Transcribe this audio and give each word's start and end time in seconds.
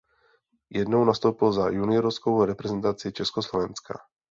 Jednou 0.69 1.05
nastoupil 1.05 1.51
za 1.51 1.69
juniorskou 1.69 2.45
reprezentaci 2.45 3.11
Československa. 3.11 3.99